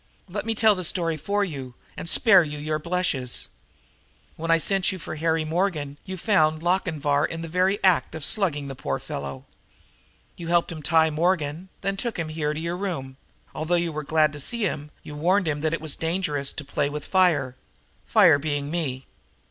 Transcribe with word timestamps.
"Let 0.27 0.47
me 0.47 0.55
tell 0.55 0.73
the 0.73 0.83
story 0.83 1.15
for 1.15 1.43
you 1.43 1.75
and 1.95 2.09
spare 2.09 2.43
your 2.43 2.79
blushes. 2.79 3.49
When 4.35 4.49
I 4.49 4.57
sent 4.57 4.91
you 4.91 4.97
for 4.97 5.17
Harry 5.17 5.45
Morgan 5.45 5.99
you 6.05 6.17
found 6.17 6.63
Lochinvar 6.63 7.23
in 7.25 7.43
the 7.43 7.47
very 7.47 7.77
act 7.83 8.15
of 8.15 8.25
slugging 8.25 8.67
the 8.67 8.73
poor 8.73 8.97
fellow. 8.97 9.45
You 10.37 10.47
helped 10.47 10.71
him 10.71 10.81
tie 10.81 11.11
Morgan; 11.11 11.69
then 11.81 11.93
you 11.93 11.97
took 11.97 12.17
him 12.17 12.29
here 12.29 12.51
to 12.55 12.59
your 12.59 12.77
room; 12.77 13.17
although 13.53 13.75
you 13.75 13.91
were 13.91 14.01
glad 14.01 14.33
to 14.33 14.39
see 14.39 14.63
him, 14.63 14.89
you 15.03 15.13
warned 15.13 15.47
him 15.47 15.59
that 15.61 15.71
it 15.71 15.81
was 15.81 15.95
dangerous 15.95 16.51
to 16.53 16.65
play 16.65 16.89
with 16.89 17.05
fire 17.05 17.55
fire 18.07 18.39
being 18.39 18.71
me. 18.71 19.05